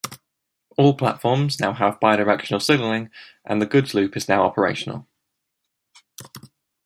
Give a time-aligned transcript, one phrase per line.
[0.79, 3.11] All platforms now have bi-directional signalling,
[3.45, 5.07] and the goods loop is now operational.